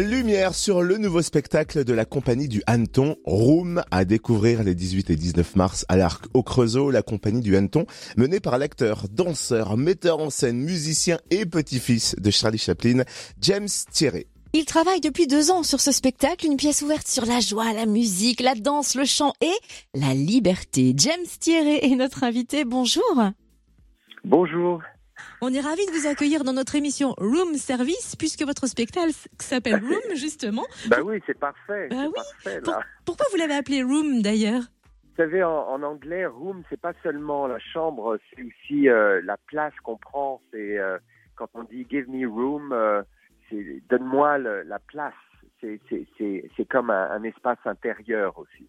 [0.00, 5.10] Lumière sur le nouveau spectacle de la compagnie du Hanneton, Room, à découvrir les 18
[5.10, 9.76] et 19 mars à l'Arc au Creusot, la compagnie du Hanneton, menée par l'acteur, danseur,
[9.76, 13.04] metteur en scène, musicien et petit-fils de Charlie Chaplin,
[13.40, 14.26] James Thierry.
[14.52, 17.86] Il travaille depuis deux ans sur ce spectacle, une pièce ouverte sur la joie, la
[17.86, 19.54] musique, la danse, le chant et
[19.94, 20.92] la liberté.
[20.96, 22.64] James Thierry est notre invité.
[22.64, 23.30] Bonjour.
[24.24, 24.80] Bonjour.
[25.40, 29.74] On est ravis de vous accueillir dans notre émission Room Service, puisque votre spectacle s'appelle
[29.82, 30.64] Room, justement.
[30.88, 31.88] Bah oui, c'est parfait.
[31.90, 32.12] Bah oui.
[32.14, 32.80] parfait, là.
[33.04, 34.62] pourquoi vous l'avez appelé Room d'ailleurs?
[35.16, 39.36] Vous savez, en, en anglais, room, c'est pas seulement la chambre, c'est aussi euh, la
[39.46, 40.42] place qu'on prend.
[40.50, 40.98] C'est euh,
[41.36, 43.00] quand on dit give me room, euh,
[43.48, 45.14] c'est donne-moi la place.
[45.60, 48.68] C'est comme un, un espace intérieur aussi.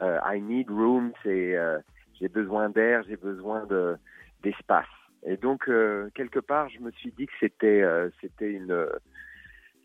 [0.00, 1.54] I need room, c'est
[2.18, 3.96] j'ai besoin d'air, j'ai besoin de
[4.42, 4.84] d'espace.
[5.26, 8.86] Et donc euh, quelque part, je me suis dit que c'était euh, c'était une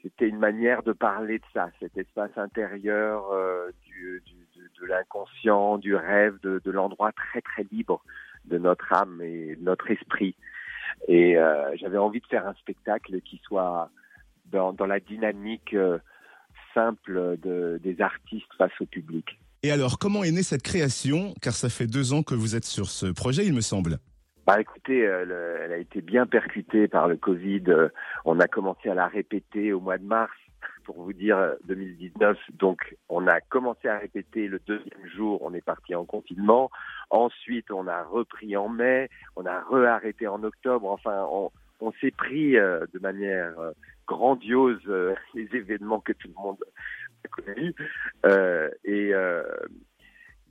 [0.03, 4.23] c'était une manière de parler de ça, cet espace intérieur euh, du,
[4.79, 8.03] de, l'inconscient, du rêve, de, de l'endroit très très libre
[8.45, 10.35] de notre âme et de notre esprit.
[11.07, 11.35] Et
[11.79, 13.89] j'avais envie de faire un spectacle qui soit
[14.45, 15.75] dans, dans la dynamique
[16.73, 19.39] simple de, des artistes face au public.
[19.63, 21.33] Et alors, comment est née cette création?
[21.41, 23.99] Car ça fait deux ans que vous êtes sur ce projet, il me semble.
[24.51, 27.63] Bah écoutez, euh, le- elle a été bien percutée par le Covid.
[27.69, 27.87] Euh,
[28.25, 30.33] On a commencé à la répéter au mois de mars,
[30.83, 32.37] pour vous dire euh, 2019.
[32.59, 36.69] Donc on a commencé à répéter le deuxième jour, on est parti en confinement.
[37.11, 39.07] Ensuite on a repris en mai,
[39.37, 40.89] on a re-arrêté en octobre.
[40.89, 43.71] Enfin, on, on s'est pris euh, de manière euh,
[44.05, 46.61] grandiose euh, les événements que tout le monde
[47.23, 47.73] a connus.
[48.25, 49.43] Euh, et euh,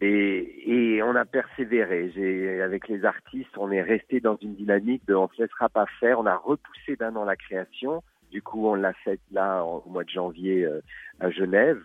[0.01, 2.61] et, et on a persévéré.
[2.63, 6.19] Avec les artistes, on est resté dans une dynamique de on se laissera pas faire.
[6.19, 8.03] On a repoussé d'un an la création.
[8.31, 10.81] Du coup, on l'a fait là au mois de janvier euh,
[11.21, 11.83] à Genève.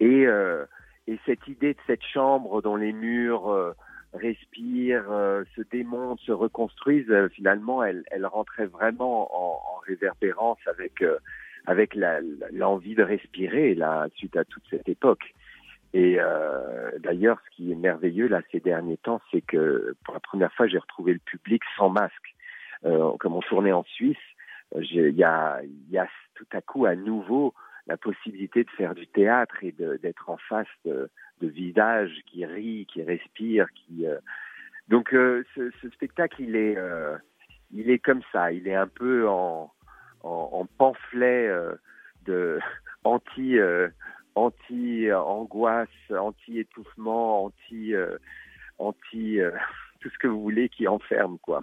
[0.00, 0.64] Et, euh,
[1.06, 3.72] et cette idée de cette chambre dont les murs euh,
[4.14, 5.08] respirent,
[5.56, 10.58] se démontent, se reconstruisent, finalement, elle, rentrait vraiment en, en réverbérance
[11.66, 11.94] avec
[12.52, 13.78] l'envie de respirer
[14.14, 15.32] suite à toute cette époque.
[15.94, 20.20] Et euh, d'ailleurs, ce qui est merveilleux là ces derniers temps, c'est que pour la
[20.20, 22.34] première fois, j'ai retrouvé le public sans masque.
[22.84, 24.16] Euh, comme on tournait en Suisse,
[24.74, 25.60] euh, il y a,
[25.90, 27.54] y a tout à coup à nouveau
[27.86, 31.10] la possibilité de faire du théâtre et d'être en face de,
[31.40, 34.06] de visages qui rient, qui respirent, qui.
[34.06, 34.18] euh,
[34.88, 37.16] Donc euh, ce, ce spectacle, il est, euh,
[37.72, 38.52] il est comme ça.
[38.52, 39.72] Il est un peu en,
[40.22, 41.74] en, en pamphlet euh,
[42.24, 42.58] de
[43.04, 43.56] anti.
[44.72, 48.16] Anti-angoisse, anti-étouffement, anti, euh,
[48.78, 49.50] anti euh,
[50.00, 51.62] tout ce que vous voulez qui enferme, quoi.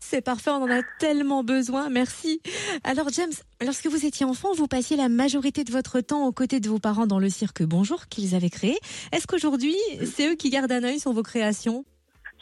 [0.00, 2.40] C'est parfait, on en a tellement besoin, merci.
[2.84, 6.60] Alors James, lorsque vous étiez enfant, vous passiez la majorité de votre temps aux côtés
[6.60, 8.78] de vos parents dans le cirque Bonjour qu'ils avaient créé.
[9.12, 9.74] Est-ce qu'aujourd'hui,
[10.04, 11.84] c'est eux qui gardent un œil sur vos créations?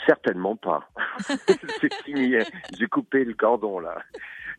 [0.05, 0.87] Certainement pas.
[1.81, 2.34] c'est fini.
[2.78, 4.03] J'ai coupé le cordon là.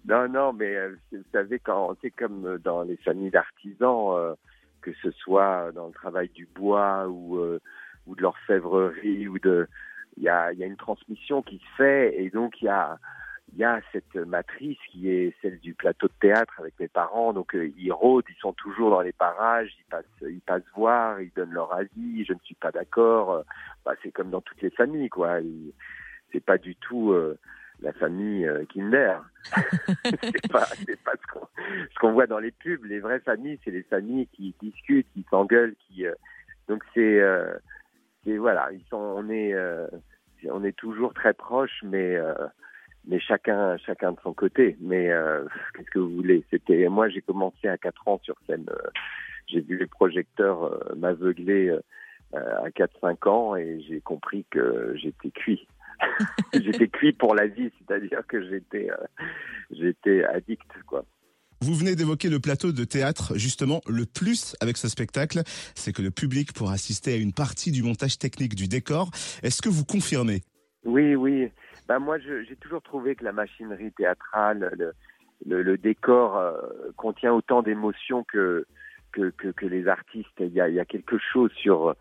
[0.06, 4.34] Non, non, mais euh, vous savez quand c'est comme dans les familles d'artisans, euh,
[4.88, 7.60] que ce soit dans le travail du bois ou euh,
[8.08, 9.68] de l'orfèvrerie ou de,
[10.16, 14.78] il y a une transmission qui se fait et donc il y a cette matrice
[14.90, 17.34] qui est celle du plateau de théâtre avec mes parents.
[17.34, 21.20] Donc euh, ils rôdent, ils sont toujours dans les parages, ils passent, ils passent voir,
[21.20, 22.24] ils donnent leur avis.
[22.24, 23.44] Je ne suis pas d'accord.
[23.84, 25.40] Bah, c'est comme dans toutes les familles, quoi.
[26.32, 27.38] C'est pas du tout euh,
[27.82, 29.22] la famille euh, Kinder.
[30.04, 30.66] c'est pas,
[31.06, 31.48] pas ce qu'on,
[31.94, 32.84] ce qu'on voit dans les pubs.
[32.86, 36.06] Les vraies familles, c'est les familles qui discutent, qui s'engueulent, qui.
[36.06, 36.14] euh,
[36.68, 37.54] donc c'est, euh,
[38.24, 39.88] c'est voilà, ils sont, on est, euh,
[40.50, 42.16] on est toujours très proches, mais.
[42.16, 42.34] euh,
[43.10, 44.76] mais chacun chacun de son côté.
[44.82, 46.44] Mais euh, qu'est-ce que vous voulez?
[46.52, 48.66] C'était moi j'ai commencé à 4 ans sur scène.
[49.48, 51.74] j'ai vu les projecteurs m'aveugler
[52.34, 55.66] à 4-5 ans et j'ai compris que j'étais cuit.
[56.54, 59.24] j'étais cuit pour la vie, c'est-à-dire que j'étais euh,
[59.72, 61.06] j'étais addict quoi.
[61.62, 65.42] Vous venez d'évoquer le plateau de théâtre, justement, le plus avec ce spectacle,
[65.74, 69.10] c'est que le public pourra assister à une partie du montage technique du décor.
[69.42, 70.44] Est-ce que vous confirmez?
[70.86, 71.50] Oui, oui.
[71.88, 74.94] Ben moi, j'ai toujours trouvé que la machinerie théâtrale, le,
[75.48, 76.52] le, le décor euh,
[76.96, 78.68] contient autant d'émotions que,
[79.12, 80.30] que, que, que les artistes.
[80.40, 81.96] Il y a, il y a quelque chose sur,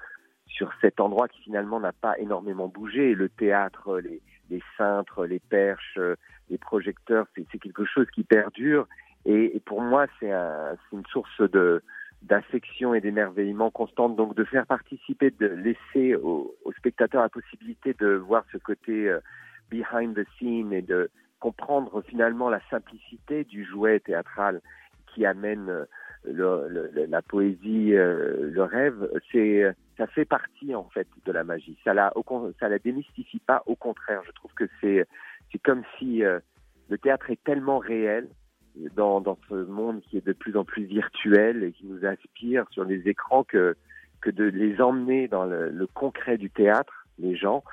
[0.57, 3.15] sur cet endroit qui finalement n'a pas énormément bougé.
[3.15, 6.17] Le théâtre, les, les cintres, les perches, euh,
[6.49, 8.89] les projecteurs, c'est quelque chose qui perdure.
[9.27, 11.83] Et, et pour moi, c'est un, une source de
[12.23, 14.17] d'affection et d'émerveillement constante.
[14.17, 19.21] Donc de faire participer, de laisser aux, spectateurs la possibilité de voir ce côté euh,
[19.71, 24.61] behind the scene et de comprendre finalement la simplicité du jouet théâtral
[25.13, 25.87] qui amène
[26.25, 31.79] le, la poésie, le rêve, c'est ça fait partie en fait de la magie.
[31.85, 32.13] Ça la,
[32.61, 33.63] ça la démystifie pas.
[33.67, 35.07] Au contraire, je trouve que c'est
[35.53, 36.23] c'est comme si
[36.89, 38.29] le théâtre est tellement réel
[38.95, 42.67] dans, dans ce monde qui est de plus en plus virtuel et qui nous inspire
[42.71, 43.77] sur les écrans que,
[44.21, 47.65] que de les emmener dans le, le concret du théâtre, les gens,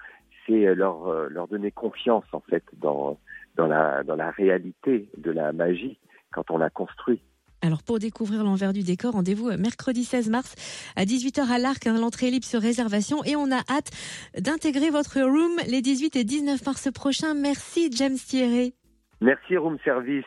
[0.45, 3.19] c'est leur, euh, leur donner confiance en fait dans,
[3.55, 5.99] dans, la, dans la réalité de la magie
[6.31, 7.21] quand on la construit.
[7.63, 10.55] Alors pour découvrir l'envers du décor, rendez-vous euh, mercredi 16 mars
[10.97, 13.89] à 18h à l'Arc, hein, l'entrée libre sur réservation et on a hâte
[14.37, 17.33] d'intégrer votre room les 18 et 19 mars prochains.
[17.33, 18.75] Merci James Thierry.
[19.21, 20.25] Merci Room Service.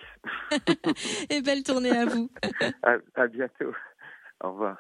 [1.30, 2.30] Et belle tournée à vous.
[2.82, 3.74] à, à bientôt.
[4.42, 4.78] Au revoir.